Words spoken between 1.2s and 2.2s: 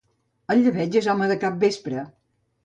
de capvespre.